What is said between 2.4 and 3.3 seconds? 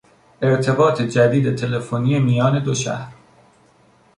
دو شهر